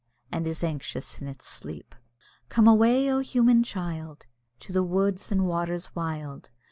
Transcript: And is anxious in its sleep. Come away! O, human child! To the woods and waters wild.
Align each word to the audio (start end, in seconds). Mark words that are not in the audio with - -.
And 0.31 0.47
is 0.47 0.63
anxious 0.63 1.21
in 1.21 1.27
its 1.27 1.45
sleep. 1.45 1.93
Come 2.49 2.67
away! 2.67 3.07
O, 3.13 3.19
human 3.19 3.61
child! 3.61 4.25
To 4.61 4.73
the 4.73 4.81
woods 4.81 5.31
and 5.31 5.45
waters 5.47 5.93
wild. 5.93 6.49